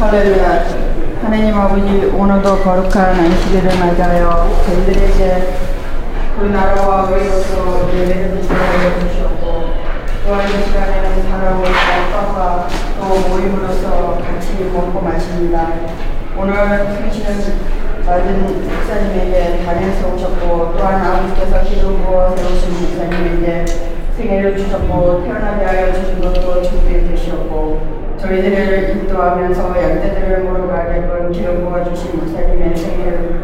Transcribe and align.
할렐루야. 0.00 0.64
하나님 1.20 1.54
아버지 1.54 2.06
오늘도 2.06 2.62
거룩한 2.62 3.20
안식일을 3.20 3.68
맞아요. 3.78 4.48
저희들에게 4.64 5.54
그 6.38 6.46
나라와 6.46 7.06
의로서 7.10 7.86
예배를 7.92 8.40
드리게 8.40 9.10
주셨고 9.12 9.74
또한 10.24 10.48
이 10.48 10.64
시간에는 10.64 11.28
살아온 11.28 11.62
떡과 12.12 12.68
또 12.98 13.28
모임으로서 13.28 14.22
같이 14.24 14.70
먹고 14.72 15.02
마십니다. 15.02 15.68
오늘 16.34 16.54
생신을 16.96 17.58
맞은 18.06 18.70
목사님에게 18.70 19.62
단에서 19.66 20.14
오셨고 20.14 20.76
또한 20.78 21.04
아버지께서 21.04 21.62
기름 21.62 22.02
부어 22.02 22.34
세우신 22.34 22.72
목사님에게 22.72 23.89
생애를 24.16 24.56
주셨고 24.56 25.24
태어나게 25.24 25.64
하여 25.64 25.92
주신 25.92 26.20
것도 26.20 26.62
준비해 26.62 27.14
주셨고 27.14 28.16
저희들을 28.18 28.90
인도하면서 28.90 29.82
양떼들을 29.82 30.44
몰아가게끔 30.44 31.32
기름 31.32 31.64
부어 31.64 31.84
주신 31.84 32.18
목사님의 32.18 32.76
생애를 32.76 33.40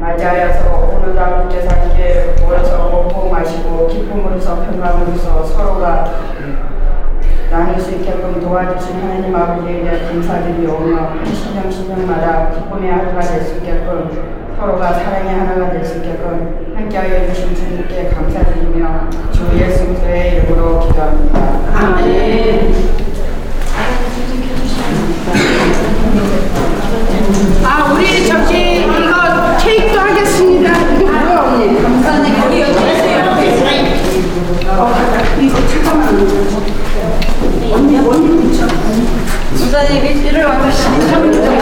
맞이하여서 0.00 0.86
아버지께서 1.26 1.68
함께 1.70 2.34
모여서 2.42 2.90
먹고 2.90 3.30
마시고 3.30 3.88
기쁨으로서 3.88 4.62
평강으로서 4.64 5.44
서로가 5.44 6.20
나눌 7.50 7.80
수 7.80 7.92
있게끔 7.92 8.40
도와주신 8.40 9.00
하나님 9.00 9.34
아버지에게 9.34 10.06
감사드리오며 10.06 11.24
신령 11.24 11.70
신령마다 11.70 12.50
기쁨의 12.50 12.90
하루가 12.90 13.20
될 13.20 13.42
수 13.42 13.56
있게끔 13.56 14.36
서로가 14.58 14.92
사랑의 14.94 15.34
하나가 15.34 15.70
될 15.70 15.84
수 15.84 15.98
있게끔 15.98 16.72
함께하여 16.74 17.26
주신 17.28 17.54
주님께 17.54 18.08
감사드리며 18.08 19.10
주 19.32 19.46
예수 19.58 19.86
그리스도의 19.86 20.36
이름으로 20.36 20.80
기도합니다. 20.80 21.45
부사님 39.76 40.24
일을 40.24 40.44
와주시니 40.46 41.12
완전 41.12 41.56